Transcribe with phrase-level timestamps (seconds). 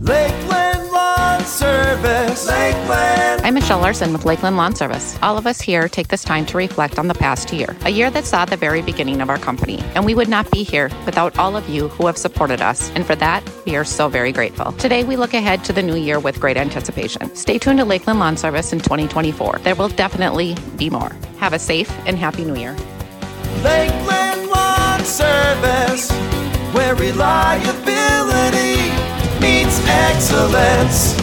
[0.00, 2.46] Lakeland Lawn Service.
[2.46, 3.42] Lakeland.
[3.42, 5.16] I'm Michelle Larson with Lakeland Lawn Service.
[5.22, 8.10] All of us here take this time to reflect on the past year, a year
[8.10, 9.78] that saw the very beginning of our company.
[9.94, 12.90] And we would not be here without all of you who have supported us.
[12.90, 14.72] And for that, we are so very grateful.
[14.72, 17.34] Today, we look ahead to the new year with great anticipation.
[17.34, 19.60] Stay tuned to Lakeland Lawn Service in 2024.
[19.62, 21.12] There will definitely be more.
[21.38, 22.76] Have a safe and happy new year.
[23.62, 26.10] Lakeland Lawn Service.
[26.74, 28.93] Where reliability
[29.44, 31.20] meets excellence.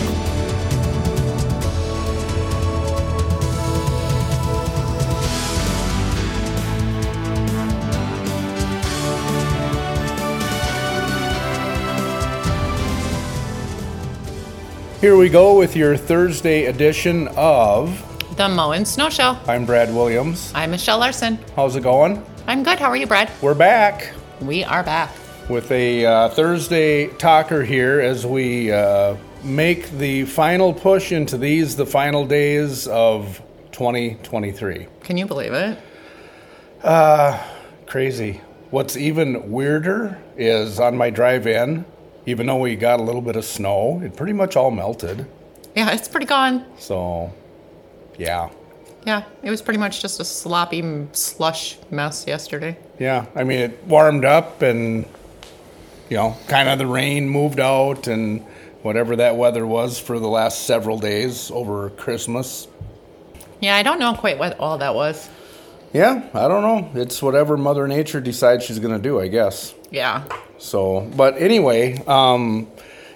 [15.02, 17.90] Here we go with your Thursday edition of
[18.38, 19.36] The Mow and Snow Show.
[19.48, 20.52] I'm Brad Williams.
[20.54, 21.40] I'm Michelle Larson.
[21.56, 22.24] How's it going?
[22.46, 22.78] I'm good.
[22.78, 23.32] How are you, Brad?
[23.42, 25.10] We're back We are back.
[25.50, 31.76] With a uh, Thursday talker here as we uh, make the final push into these,
[31.76, 34.88] the final days of 2023.
[35.04, 35.78] Can you believe it?
[37.86, 38.40] Crazy.
[38.70, 41.84] What's even weirder is on my drive in,
[42.26, 45.26] even though we got a little bit of snow, it pretty much all melted.
[45.76, 46.66] Yeah, it's pretty gone.
[46.78, 47.34] So,
[48.18, 48.50] yeah.
[49.06, 52.78] Yeah, it was pretty much just a sloppy slush mess yesterday.
[52.98, 55.06] Yeah, I mean, it warmed up and,
[56.12, 58.42] you know, kind of the rain moved out and
[58.82, 62.68] whatever that weather was for the last several days over Christmas.
[63.62, 65.30] Yeah, I don't know quite what all that was.
[65.94, 67.02] Yeah, I don't know.
[67.02, 69.74] It's whatever Mother Nature decides she's going to do, I guess.
[69.90, 70.26] Yeah.
[70.58, 72.68] So, but anyway, um,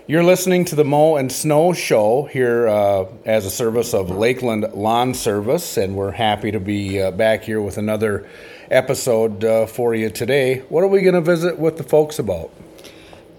[0.07, 4.71] you're listening to the Mow and Snow Show here uh, as a service of Lakeland
[4.73, 8.25] Lawn Service, and we're happy to be uh, back here with another
[8.71, 10.59] episode uh, for you today.
[10.69, 12.51] What are we going to visit with the folks about?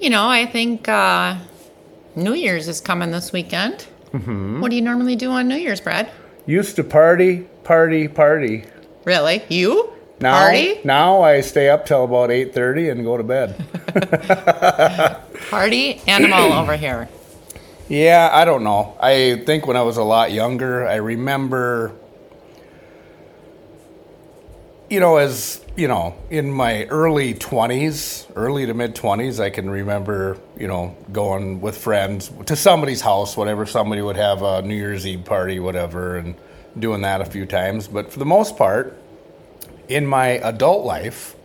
[0.01, 1.37] You know, I think uh,
[2.15, 3.87] New Year's is coming this weekend.
[4.13, 4.61] Mm-hmm.
[4.61, 6.11] What do you normally do on New Year's, Brad?
[6.47, 8.65] Used to party, party, party.
[9.05, 9.43] Really?
[9.49, 9.93] You?
[10.19, 10.81] Now, Party?
[10.83, 13.63] now I stay up till about eight thirty and go to bed.
[15.51, 17.09] Party animal over here.
[17.89, 18.97] Yeah, I don't know.
[18.99, 21.93] I think when I was a lot younger, I remember,
[24.89, 29.69] you know, as you know, in my early twenties, early to mid twenties, I can
[29.69, 33.67] remember, you know, going with friends to somebody's house, whatever.
[33.67, 36.35] Somebody would have a New Year's Eve party, whatever, and
[36.79, 37.89] doing that a few times.
[37.89, 38.99] But for the most part,
[39.89, 41.37] in my adult life,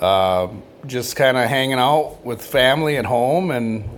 [0.00, 0.48] uh,
[0.86, 3.88] just kind of hanging out with family at home and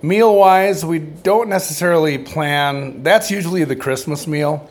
[0.00, 4.70] meal wise we don't necessarily plan that's usually the christmas meal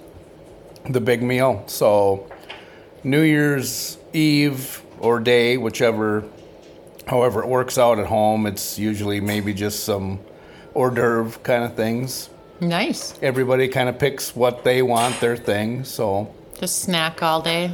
[0.90, 2.30] the big meal so
[3.08, 6.24] new year's eve or day whichever
[7.08, 10.20] however it works out at home it's usually maybe just some
[10.76, 12.30] hors d'oeuvre kind of things
[12.60, 13.14] Nice.
[13.22, 17.72] everybody kind of picks what they want their thing so Just snack all day.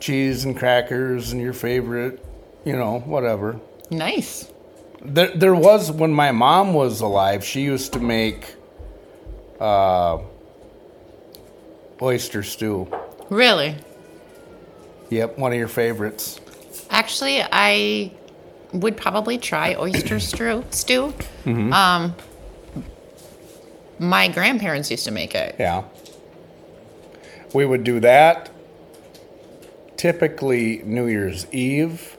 [0.00, 2.22] cheese and crackers and your favorite
[2.64, 3.58] you know whatever
[3.90, 4.52] Nice.
[5.00, 7.42] There, there was when my mom was alive.
[7.42, 8.54] She used to make
[9.58, 10.18] uh,
[12.02, 12.86] oyster stew.
[13.30, 13.76] Really?
[15.10, 16.40] Yep, one of your favorites.
[16.90, 18.12] Actually, I
[18.72, 20.64] would probably try oyster stew.
[20.70, 21.14] Stew.
[21.46, 22.14] Um,
[23.98, 25.56] my grandparents used to make it.
[25.58, 25.84] Yeah,
[27.54, 28.50] we would do that.
[29.96, 32.16] Typically New Year's Eve,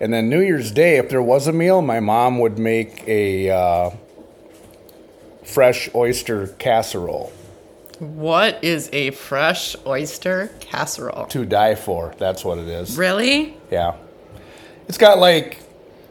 [0.00, 0.96] and then New Year's Day.
[0.96, 3.90] If there was a meal, my mom would make a uh,
[5.44, 7.32] fresh oyster casserole
[7.98, 11.26] What is a fresh oyster casserole?
[11.26, 12.14] to die for.
[12.18, 12.96] That's what it is.
[12.96, 13.56] Really?
[13.70, 13.96] Yeah.
[14.88, 15.60] It's got like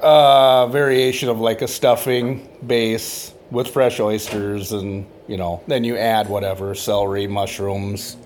[0.02, 5.98] a variation of like a stuffing base with fresh oysters and, you know, then you
[5.98, 8.18] add whatever celery, mushrooms,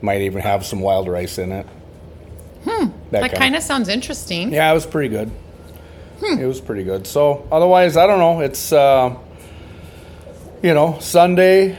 [0.00, 1.66] might even have some wild rice in it.
[2.64, 2.88] Hmm.
[3.10, 4.52] That kind of sounds interesting.
[4.52, 5.30] Yeah, it was pretty good.
[6.22, 7.06] It was pretty good.
[7.06, 8.40] So, otherwise, I don't know.
[8.40, 9.16] It's, uh,
[10.62, 11.76] you know, Sunday,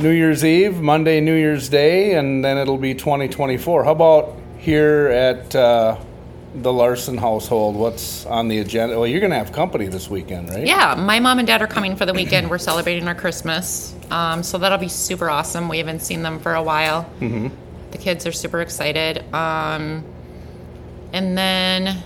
[0.00, 3.84] New Year's Eve, Monday, New Year's Day, and then it'll be 2024.
[3.84, 5.98] How about here at uh,
[6.54, 7.76] the Larson household?
[7.76, 8.98] What's on the agenda?
[8.98, 10.66] Well, you're going to have company this weekend, right?
[10.66, 12.48] Yeah, my mom and dad are coming for the weekend.
[12.48, 13.94] We're celebrating our Christmas.
[14.10, 15.68] Um, so that'll be super awesome.
[15.68, 17.02] We haven't seen them for a while.
[17.20, 17.48] Mm-hmm.
[17.90, 19.22] The kids are super excited.
[19.34, 20.02] Um,
[21.12, 22.02] and then,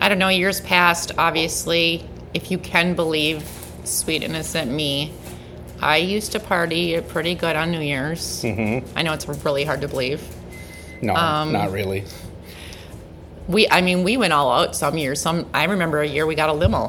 [0.00, 3.46] I don't know, years past, obviously, if you can believe
[3.84, 5.12] sweet, innocent me,
[5.82, 8.42] I used to party pretty good on New Year's.
[8.42, 8.96] Mm-hmm.
[8.96, 10.22] I know it's really hard to believe.
[11.02, 12.04] No, Um, not really.
[13.48, 15.20] We, I mean, we went all out some years.
[15.20, 16.88] Some I remember a year we got a limo.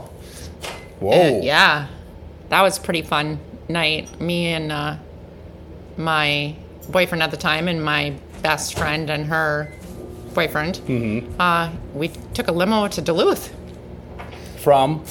[1.00, 1.42] Whoa.
[1.42, 1.88] Yeah,
[2.50, 3.40] that was pretty fun
[3.70, 4.20] night.
[4.22, 4.98] Me and uh,
[5.98, 6.56] my
[6.90, 8.14] boyfriend at the time, and my
[8.44, 9.74] best friend and her
[10.34, 10.76] boyfriend.
[10.86, 11.40] Mm-hmm.
[11.42, 13.54] Uh, we took a limo to Duluth.
[14.58, 15.04] From?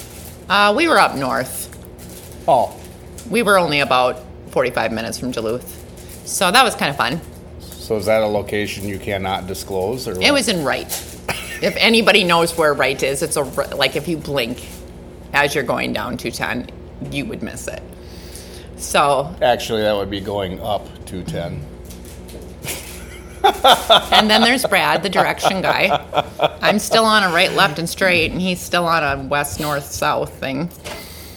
[0.47, 1.67] Uh, we were up north.
[2.47, 2.77] Oh,
[3.31, 4.19] We were only about
[4.49, 6.27] 45 minutes from Duluth.
[6.27, 7.21] So that was kind of fun.
[7.61, 10.07] so is that a location you cannot disclose?
[10.07, 10.87] Or It was in Wright.
[11.61, 13.43] if anybody knows where Wright is, it's a
[13.75, 14.67] like if you blink
[15.33, 16.69] as you're going down 210,
[17.11, 17.81] you would miss it.
[18.75, 21.65] So, Actually, that would be going up 210.
[24.11, 26.03] and then there's Brad, the direction guy.
[26.61, 29.85] I'm still on a right, left, and straight, and he's still on a west, north,
[29.85, 30.69] south thing.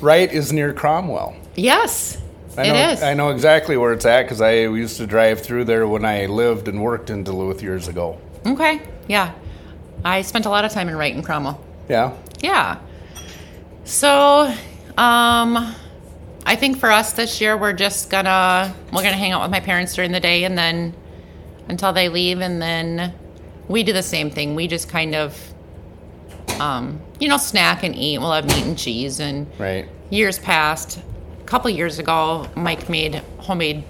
[0.01, 1.37] Right is near Cromwell.
[1.57, 2.19] Yes,
[2.57, 3.03] I know, is.
[3.03, 6.27] I know exactly where it's at because I used to drive through there when I
[6.27, 8.19] lived and worked in Duluth years ago.
[8.47, 9.33] Okay, yeah.
[10.05, 11.63] I spent a lot of time in Wright and Cromwell.
[11.89, 12.13] Yeah.
[12.41, 12.79] Yeah.
[13.85, 14.53] So,
[14.99, 15.75] um,
[16.47, 19.61] I think for us this year, we're just gonna we're gonna hang out with my
[19.61, 20.95] parents during the day, and then
[21.69, 23.15] until they leave, and then
[23.69, 24.55] we do the same thing.
[24.55, 25.55] We just kind of,
[26.61, 28.19] um, you know, snack and eat.
[28.19, 29.21] We'll have meat and cheese.
[29.21, 29.89] And Right.
[30.11, 31.01] years past,
[31.45, 33.85] a couple years ago, Mike made homemade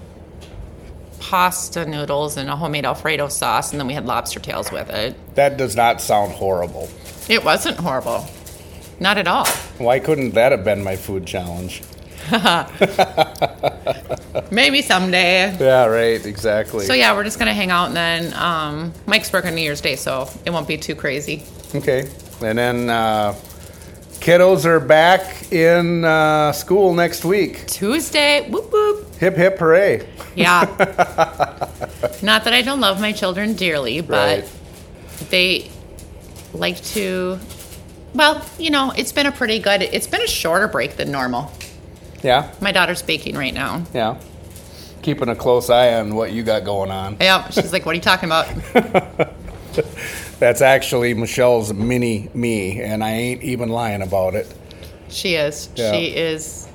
[1.21, 5.15] pasta noodles and a homemade Alfredo sauce, and then we had lobster tails with it.
[5.35, 6.89] That does not sound horrible.
[7.29, 8.27] It wasn't horrible,
[8.99, 9.47] not at all.
[9.77, 11.81] Why couldn't that have been my food challenge?
[14.51, 15.55] Maybe someday.
[15.57, 16.23] Yeah, right.
[16.25, 16.85] Exactly.
[16.85, 19.95] So yeah, we're just gonna hang out, and then um, Mike's working New Year's Day,
[19.95, 21.43] so it won't be too crazy.
[21.73, 22.09] Okay.
[22.41, 23.33] And then uh,
[24.25, 27.67] kiddos are back in uh, school next week.
[27.67, 29.13] Tuesday, whoop whoop.
[29.17, 30.07] Hip hip hooray.
[30.35, 30.61] Yeah.
[32.23, 35.29] Not that I don't love my children dearly, but Right.
[35.29, 35.69] they
[36.53, 37.37] like to.
[38.15, 39.83] Well, you know, it's been a pretty good.
[39.83, 41.51] It's been a shorter break than normal.
[42.23, 42.51] Yeah.
[42.61, 43.83] My daughter's baking right now.
[43.93, 44.17] Yeah.
[45.03, 47.17] Keeping a close eye on what you got going on.
[47.21, 48.47] Yeah, she's like, "What are you talking about?"
[50.39, 54.53] That's actually Michelle's mini me, and I ain't even lying about it.
[55.09, 55.69] She is.
[55.75, 55.91] Yeah.
[55.91, 56.67] She is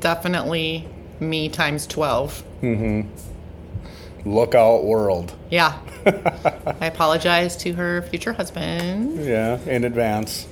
[0.00, 0.88] definitely
[1.20, 2.42] me times twelve.
[2.62, 4.28] Mm hmm.
[4.28, 5.34] Lookout world.
[5.50, 5.78] Yeah.
[6.06, 9.24] I apologize to her future husband.
[9.24, 10.46] Yeah, in advance.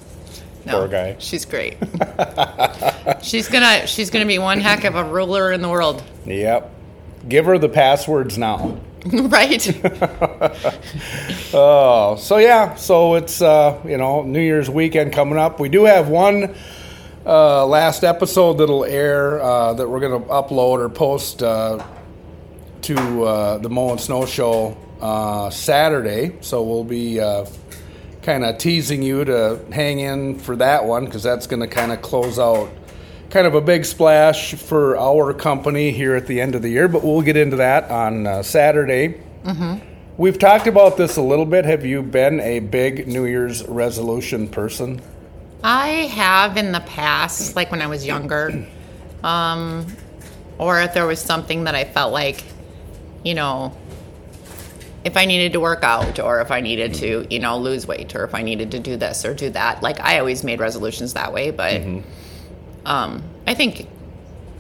[0.65, 1.17] No, Poor guy.
[1.19, 1.77] She's great.
[3.23, 6.03] she's gonna she's gonna be one heck of a ruler in the world.
[6.25, 6.71] Yep.
[7.29, 8.79] Give her the passwords now.
[9.13, 9.83] right?
[11.57, 15.61] Oh, so yeah, so it's uh, you know New Year's weekend coming up.
[15.61, 16.53] We do have one
[17.25, 21.85] uh, last episode that'll air uh, that we're gonna upload or post uh,
[22.83, 26.37] to uh, the Mow and Snow Show uh, Saturday.
[26.41, 27.47] So we'll be uh,
[28.23, 32.03] kind of teasing you to hang in for that one because that's gonna kind of
[32.03, 32.69] close out.
[33.31, 36.87] Kind of a big splash for our company here at the end of the year,
[36.89, 39.21] but we'll get into that on uh, Saturday.
[40.17, 41.65] We've talked about this a little bit.
[41.65, 45.03] Have you been a big New Year's resolution person?
[45.65, 48.67] I have in the past, like when I was younger,
[49.25, 49.87] um,
[50.59, 52.45] or if there was something that I felt like,
[53.25, 53.77] you know,
[55.03, 58.15] if I needed to work out, or if I needed to, you know, lose weight,
[58.15, 59.83] or if I needed to do this or do that.
[59.83, 61.83] Like I always made resolutions that way, but
[62.87, 63.89] um, I think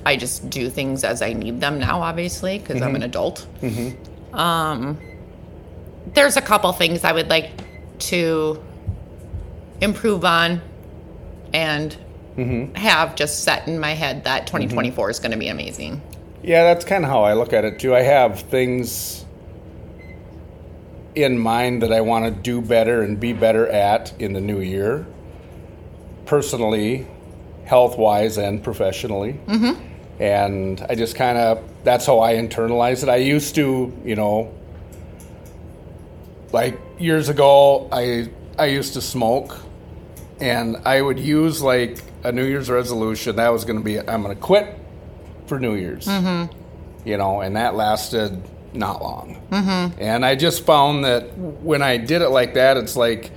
[0.06, 3.46] I just do things as I need them now, obviously, because I'm an adult.
[4.32, 4.98] Um,
[6.14, 7.50] there's a couple things I would like
[8.00, 8.62] to
[9.80, 10.60] improve on
[11.52, 11.96] and
[12.76, 16.02] have just set in my head that 2024 is going to be amazing.
[16.42, 17.94] Yeah, that's kind of how I look at it too.
[17.94, 19.24] I have things
[21.14, 24.60] in mind that I want to do better and be better at in the new
[24.60, 25.06] year,
[26.26, 27.06] personally,
[27.64, 29.40] health wise, and professionally.
[29.46, 30.22] Mm-hmm.
[30.22, 33.08] And I just kind of, that's how I internalize it.
[33.08, 34.54] I used to, you know,
[36.52, 39.58] like years ago, I I used to smoke,
[40.40, 43.36] and I would use like a New Year's resolution.
[43.36, 44.78] That was going to be I'm going to quit
[45.46, 46.06] for New Year's.
[46.06, 46.56] Mm-hmm.
[47.06, 48.40] You know, and that lasted
[48.72, 49.42] not long.
[49.50, 50.00] Mm-hmm.
[50.00, 53.30] And I just found that when I did it like that, it's like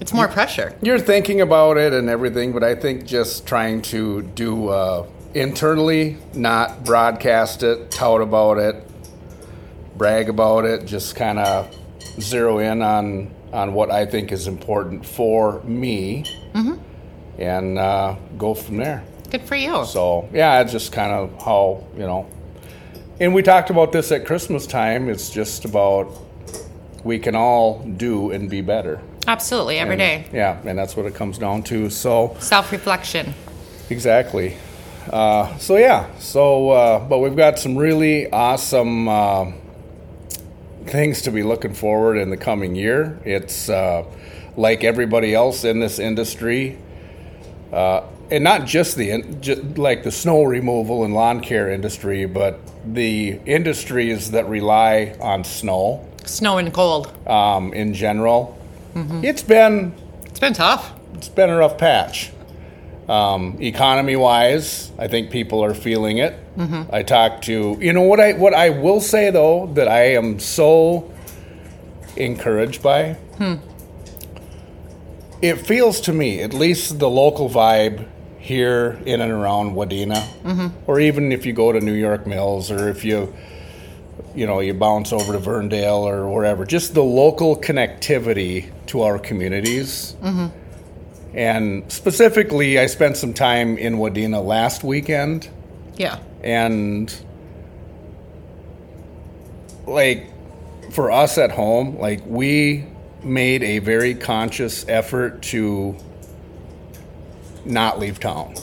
[0.00, 0.74] It's more pressure.
[0.82, 6.16] you're thinking about it and everything, but I think just trying to do uh, internally,
[6.34, 8.76] not broadcast it, tout about it,
[9.96, 11.74] brag about it, just kind of
[12.20, 16.24] zero in on on what I think is important for me,
[17.38, 19.04] and uh, go from there.
[19.30, 19.84] Good for you.
[19.84, 22.28] So yeah, it's just kind of how you know.
[23.20, 25.08] And we talked about this at Christmas time.
[25.08, 26.10] It's just about
[27.04, 29.00] we can all do and be better.
[29.26, 30.24] Absolutely, every And, day.
[30.32, 31.90] Yeah, and that's what it comes down to.
[31.90, 33.34] So Self reflection.
[33.90, 34.56] Exactly.
[35.10, 36.06] Uh, so yeah.
[36.18, 39.52] So, uh, but we've got some really awesome uh,
[40.86, 43.18] things to be looking forward in the coming year.
[43.24, 44.04] It's uh,
[44.56, 46.78] like everybody else in this industry,
[47.72, 52.26] uh, and not just the in- ju- like the snow removal and lawn care industry,
[52.26, 57.12] but the industries that rely on snow Snow and cold.
[57.28, 58.58] um, in general.
[58.94, 59.24] Mm-hmm.
[59.24, 59.94] It's been
[60.26, 60.92] It's been tough.
[61.14, 62.30] it's been a rough patch.
[63.08, 66.34] Um, economy wise, I think people are feeling it.
[66.56, 66.94] Mm-hmm.
[66.94, 70.38] I talked to you know what I what I will say though that I am
[70.38, 71.12] so
[72.16, 73.14] encouraged by.
[73.38, 73.56] Hmm.
[75.42, 78.06] It feels to me, at least the local vibe
[78.38, 80.68] here in and around Wadena, mm-hmm.
[80.86, 83.34] or even if you go to New York Mills, or if you
[84.34, 89.18] you know you bounce over to Verndale or wherever, just the local connectivity to our
[89.18, 90.16] communities.
[90.22, 90.46] Mm-hmm.
[91.36, 95.48] And specifically, I spent some time in Wadena last weekend,
[95.96, 96.20] Yeah.
[96.42, 97.12] and
[99.86, 100.26] like
[100.92, 102.86] for us at home, like we
[103.22, 105.96] made a very conscious effort to
[107.64, 108.54] not leave town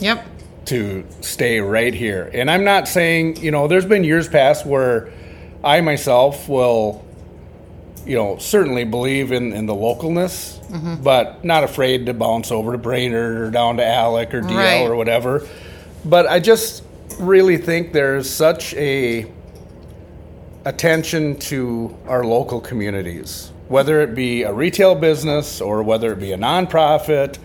[0.00, 0.24] Yep.
[0.66, 2.30] To stay right here.
[2.32, 5.12] And I'm not saying, you know, there's been years past where
[5.62, 7.04] I myself will,
[8.06, 11.02] you know, certainly believe in, in the localness, mm-hmm.
[11.02, 14.80] but not afraid to bounce over to Brainerd or down to Alex or DL Right.
[14.82, 15.46] or whatever.
[16.04, 16.82] But I just
[17.18, 19.30] really think there's such a
[20.64, 26.32] attention to our local communities, whether it be a retail business or whether it be
[26.32, 27.38] a nonprofit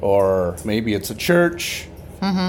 [0.00, 1.86] or maybe it's a church,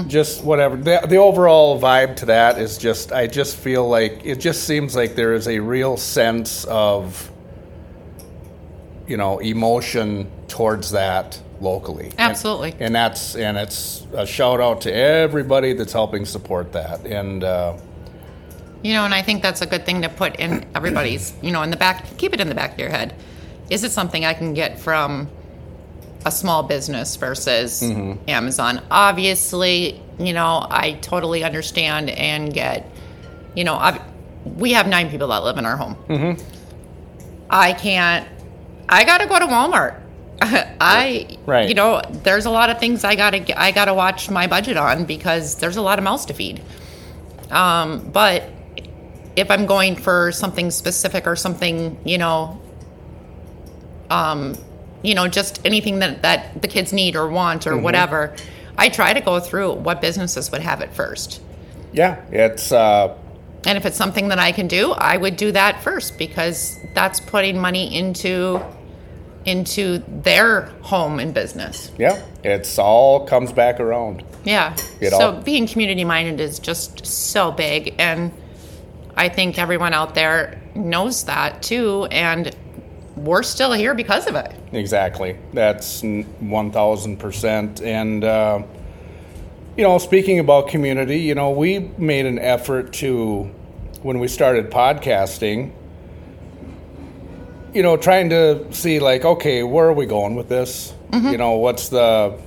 [0.08, 0.76] just whatever.
[0.76, 4.96] The, the overall vibe to that is just, I just feel like it just seems
[4.96, 7.30] like there is a real sense of,
[9.06, 12.06] you know, emotion towards that locally.
[12.10, 12.74] And- Absolutely.
[12.80, 17.76] and that's and it's a shout out to everybody that's helping support that and uh,
[18.82, 21.62] You know, and I think that's a good thing to put in everybody's, you know,
[21.62, 23.14] in the back, keep it in the back of your head.
[23.68, 25.28] Is it something I can get from
[26.26, 27.82] a small business versus
[28.28, 28.82] Amazon?
[28.90, 32.90] Obviously, you know, I totally understand and get,
[33.54, 34.00] you know, I've,
[34.44, 36.36] we have nine people that live in our home.
[37.48, 38.28] I can't,
[38.88, 40.00] I got to go to Walmart.
[40.42, 41.68] I, Right.
[41.68, 45.04] you know, there's a lot of things I gotta, I gotta watch my budget on
[45.04, 46.62] because there's a lot of mouths to feed.
[47.50, 48.44] Um, but
[49.36, 52.60] if I'm going for something specific or something, you know,
[54.08, 54.54] um,
[55.02, 58.34] you know, just anything that, that the kids need or want or whatever,
[58.76, 61.40] I try to go through what businesses would have it first.
[61.92, 63.16] yeah it's uh,
[63.66, 67.20] And if it's something that I can do, I would do that first because that's
[67.20, 68.60] putting money into
[69.46, 71.90] into their home and business.
[71.98, 74.76] yeah it's all comes back around Yeah.
[75.00, 78.32] It so all- being community minded is just so big and
[79.16, 82.54] I think everyone out there knows that too and
[83.24, 84.52] we're still here because of it.
[84.72, 85.36] exactly.
[85.52, 88.62] That's 1000% and uh,
[89.76, 93.44] you know speaking about community you know we made an effort to
[94.02, 95.72] when we started podcasting
[97.72, 100.94] you know trying to see like okay where are we going with this?
[101.12, 102.38] You know what's the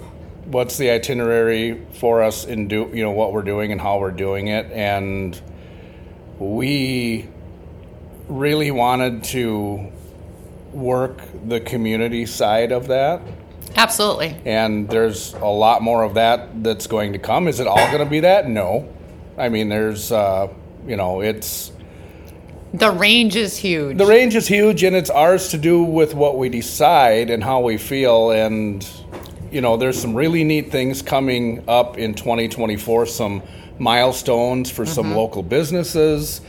[0.46, 4.12] what's the itinerary for us in do you know what we're doing and how we're
[4.12, 4.72] doing it?
[4.72, 5.40] And
[6.40, 7.28] we
[8.28, 9.92] really wanted to
[10.74, 13.22] work the community side of that.
[13.76, 14.38] Absolutely.
[14.46, 17.48] and there's a lot more of that that's going to come.
[17.48, 18.48] Is it all going to be that?
[18.48, 18.88] No.
[19.38, 20.48] I mean there's uh,
[20.86, 21.72] you know it's
[22.76, 23.98] The range is huge.
[23.98, 27.62] the range is huge and it's ours to do with what we decide and how
[27.62, 28.30] we feel.
[28.30, 28.88] And
[29.52, 33.42] you know there's some really neat things coming up in 2024 some
[33.80, 36.42] milestones for some local businesses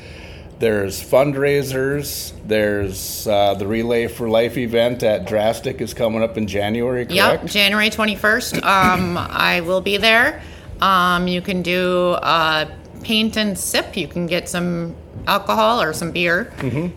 [0.58, 6.46] there's fundraisers there's uh, the relay for life event at drastic is coming up in
[6.46, 8.62] january correct Yep, January 21st.
[8.74, 10.40] Um, I will be there.
[10.80, 12.66] Um, you can do uh,
[13.02, 13.96] paint and sip.
[13.96, 14.94] You can get some
[15.26, 16.52] alcohol or some beer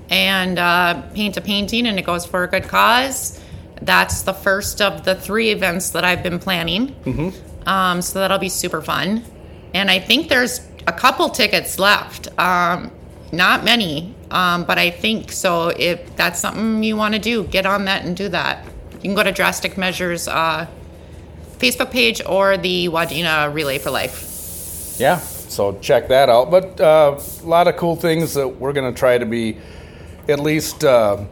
[0.09, 3.39] and uh, paint a painting, and it goes for a good cause.
[3.81, 6.95] That's the first of the three events that I've been planning.
[7.65, 9.23] Um, so that'll be super fun.
[9.73, 12.27] And I think there's a couple tickets left.
[12.39, 12.91] Um,
[13.31, 15.69] not many, um, but I think so.
[15.69, 18.65] If that's something you want to do, get on that and do that.
[18.93, 20.67] You can go to Drastic Measures uh,
[21.57, 24.95] Facebook page or the Wadena Relay for Life.
[24.99, 26.49] Yeah, so check that out.
[26.51, 29.57] But uh, a lot of cool things that we're going to try to be
[30.27, 31.23] at least uh,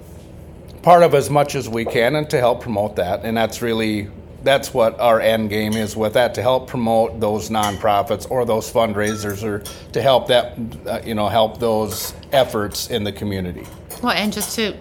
[0.81, 3.25] part of as much as we can and to help promote that.
[3.25, 4.09] And that's really
[4.45, 8.71] that's what our end game is with that to help promote those nonprofits or those
[8.71, 9.59] fundraisers or
[9.91, 13.65] to help that uh, you know help those efforts in the community.
[14.01, 14.77] Well, and just to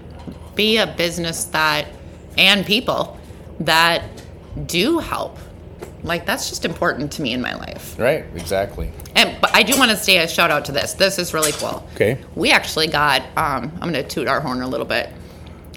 [0.55, 1.89] be a business that
[2.37, 3.19] and people
[3.61, 4.05] that
[4.67, 5.39] do help.
[6.03, 7.99] Like that's just important to me in my life.
[7.99, 8.93] Right, exactly.
[9.17, 10.93] And but I do want to say a shout out to this.
[10.93, 11.89] This is really cool.
[11.95, 12.19] Okay.
[12.35, 15.11] We actually got um, I'm going to toot our horn a little bit.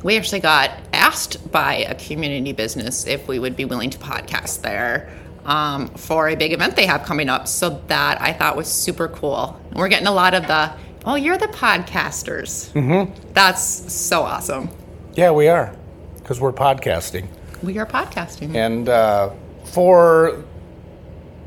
[0.03, 4.62] We actually got asked by a community business if we would be willing to podcast
[4.62, 5.10] there
[5.46, 7.48] um, for a big event they have coming up.
[7.48, 9.60] So that I thought was super cool.
[9.70, 10.72] And we're getting a lot of the
[11.06, 12.72] oh you're the podcasters.
[12.74, 13.34] Mm-hmm.
[13.34, 14.70] That's so awesome.
[15.16, 15.75] Yeah, we are
[16.18, 17.27] because we're podcasting.
[17.63, 18.54] We are podcasting.
[18.54, 19.32] And uh,
[19.63, 20.44] for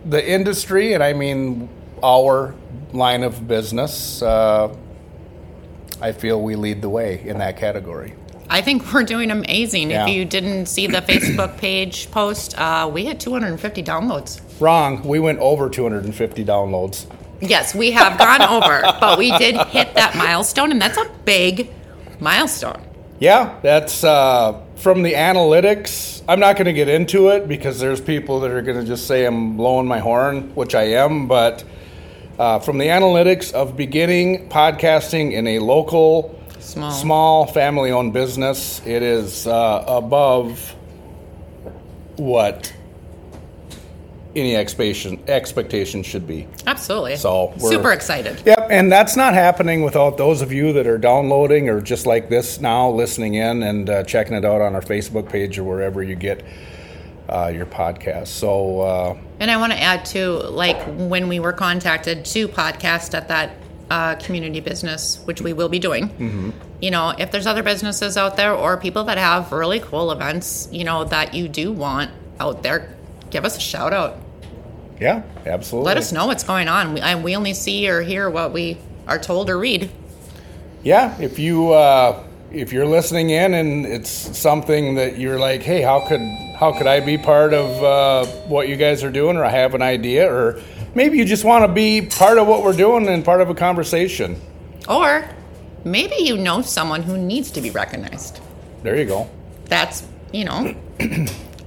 [0.04, 1.68] the industry, and I mean
[2.02, 2.54] our
[2.92, 4.74] line of business, uh,
[6.00, 8.14] I feel we lead the way in that category.
[8.52, 9.92] I think we're doing amazing.
[9.92, 10.02] Yeah.
[10.02, 14.40] If you didn't see the Facebook page post, uh, we had 250 downloads.
[14.60, 15.06] Wrong.
[15.06, 17.06] We went over 250 downloads.
[17.40, 21.70] Yes, we have gone over, but we did hit that milestone, and that's a big
[22.18, 22.82] milestone.
[23.20, 26.22] Yeah, that's uh, from the analytics.
[26.28, 29.06] I'm not going to get into it because there's people that are going to just
[29.06, 31.28] say I'm blowing my horn, which I am.
[31.28, 31.62] But
[32.38, 36.90] uh, from the analytics of beginning podcasting in a local, Small.
[36.90, 40.74] small family-owned business, it is uh, above
[42.16, 42.72] what
[44.36, 46.46] any expectation expectation should be.
[46.66, 47.16] Absolutely.
[47.16, 48.40] So we're- super excited.
[48.46, 52.28] Yep, and that's not happening without those of you that are downloading or just like
[52.28, 56.02] this now, listening in and uh, checking it out on our Facebook page or wherever
[56.02, 56.44] you get
[57.28, 58.28] uh, your podcast.
[58.28, 63.14] So, uh, And I want to add too, like when we were contacted to podcast
[63.14, 63.50] at that
[63.90, 66.08] uh, community business, which we will be doing.
[66.08, 66.50] Mm-hmm.
[66.80, 70.68] You know, if there's other businesses out there or people that have really cool events,
[70.72, 72.94] you know, that you do want out there,
[73.30, 74.16] give us a shout out.
[75.00, 75.86] yeah, absolutely.
[75.86, 76.94] Let us know what's going on.
[76.94, 79.90] We, I, we only see or hear what we are told or read.
[80.82, 82.22] Yeah, if you uh,
[82.52, 86.20] if you're listening in and it's something that you're like, hey, how could
[86.58, 89.74] how could I be part of uh, what you guys are doing, or I have
[89.74, 90.60] an idea, or
[90.94, 93.54] maybe you just want to be part of what we're doing and part of a
[93.54, 94.40] conversation.
[94.88, 95.28] Or
[95.84, 98.40] maybe you know someone who needs to be recognized.
[98.82, 99.28] There you go.
[99.66, 100.74] That's, you know,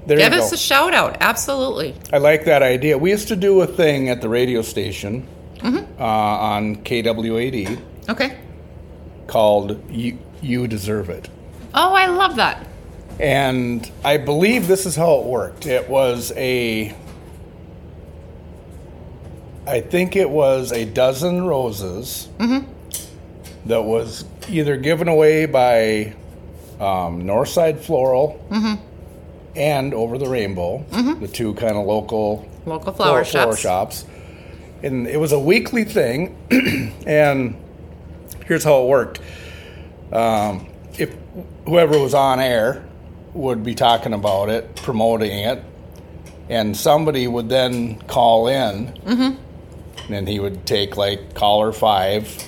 [0.05, 0.55] There give you us go.
[0.55, 1.17] a shout out.
[1.21, 1.95] Absolutely.
[2.11, 2.97] I like that idea.
[2.97, 5.27] We used to do a thing at the radio station
[5.59, 6.01] Mm-hmm.
[6.01, 8.37] uh, on KWAD Okay.
[9.27, 11.29] called you, "You Deserve It,"
[11.73, 12.67] Oh, I love that.
[13.17, 15.65] and I believe this is how it worked.
[15.65, 16.93] It was a,
[19.65, 22.27] I think it was a dozen roses
[23.65, 26.13] that was either given away by
[26.79, 28.39] um, Northside Floral
[29.55, 30.85] and Over the Rainbow,
[31.19, 34.03] the two kind of local Local flower flower shops.
[34.03, 34.05] shops.
[34.83, 36.35] And it was a weekly thing.
[37.05, 37.55] and
[38.45, 39.19] here's how it worked.
[40.11, 41.15] Um, if
[41.65, 42.83] whoever was on air
[43.33, 45.63] would be talking about it, promoting it,
[46.49, 49.39] and somebody would then call in, Mm-hmm.
[50.09, 52.43] And he would take like caller five,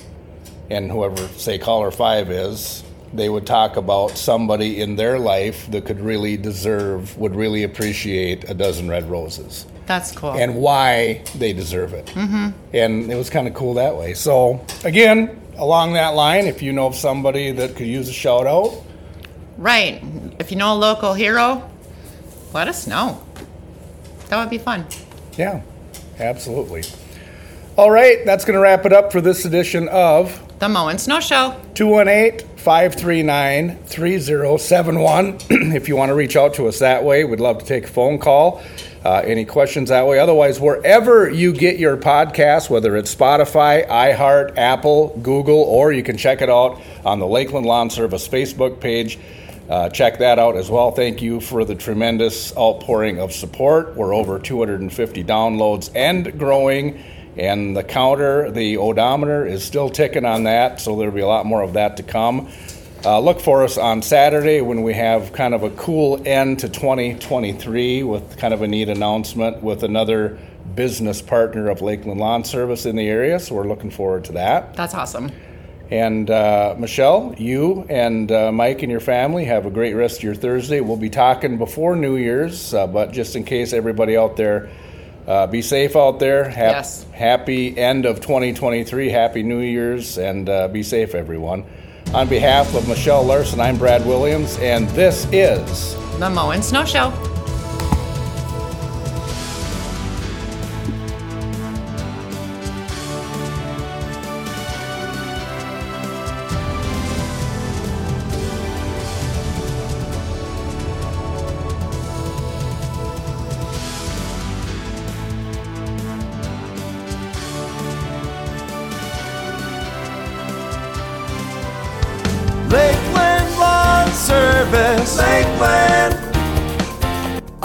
[0.70, 5.86] and whoever say caller five is, they would talk about somebody in their life that
[5.86, 10.32] could really deserve, would really appreciate a dozen red roses That's cool.
[10.32, 12.06] and why they deserve it.
[12.06, 12.50] Mm-hmm.
[12.74, 14.14] And it was kind of cool that way.
[14.14, 18.46] So, again, along that line, if you know of somebody that could use a shout
[18.46, 18.74] out,
[19.56, 20.02] right.
[20.38, 21.70] If you know a local hero,
[22.52, 23.22] let us know.
[24.28, 24.84] That would be fun.
[25.38, 25.62] yeah,
[26.18, 26.82] absolutely.
[27.78, 30.98] All right, that's going to wrap it up for this edition of The Mow and
[30.98, 31.60] Snow Show.
[31.74, 35.38] 218 539 3071.
[35.76, 37.88] If you want to reach out to us that way, we'd love to take a
[37.88, 38.62] phone call.
[39.04, 40.18] Uh, any questions that way?
[40.18, 46.16] Otherwise, wherever you get your podcast, whether it's Spotify, iHeart, Apple, Google, or you can
[46.16, 49.18] check it out on the Lakeland Lawn Service Facebook page.
[49.68, 50.92] Uh, check that out as well.
[50.92, 53.94] Thank you for the tremendous outpouring of support.
[53.96, 57.04] We're over 250 downloads and growing.
[57.36, 61.44] And the counter, the odometer is still ticking on that, so there'll be a lot
[61.44, 62.48] more of that to come.
[63.04, 66.68] Uh, look for us on Saturday when we have kind of a cool end to
[66.68, 70.38] 2023 with kind of a neat announcement with another
[70.74, 73.38] business partner of Lakeland Lawn Service in the area.
[73.38, 74.74] So we're looking forward to that.
[74.74, 75.30] That's awesome.
[75.90, 80.24] And uh, Michelle, you and uh, Mike and your family have a great rest of
[80.24, 80.80] your Thursday.
[80.80, 84.68] We'll be talking before New Year's, uh, but just in case everybody out there,
[85.26, 86.44] uh, be safe out there.
[86.48, 87.06] Hap- Yes.
[87.12, 89.08] Happy end of 2023.
[89.08, 91.64] Happy New Year's, and uh, be safe, everyone.
[92.14, 96.84] On behalf of Michelle Larson, I'm Brad Williams, and this is The Mow and Snow
[96.84, 97.10] Show.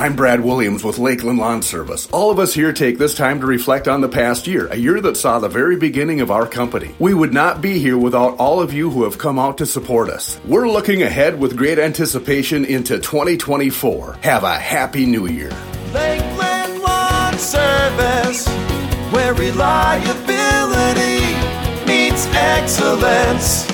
[0.02, 2.10] I'm Brad Williams with Lakeland Lawn Service.
[2.12, 5.00] All of us here take this time to reflect on the past year, a year
[5.00, 6.96] that saw the very beginning of our company.
[6.98, 10.10] We would not be here without all of you who have come out to support
[10.10, 10.40] us.
[10.44, 14.18] We're looking ahead with great anticipation into 2024.
[14.24, 15.52] Have a happy new year.
[15.94, 18.48] Lakeland Lawn Service,
[19.12, 21.22] where reliability
[21.86, 23.71] meets excellence.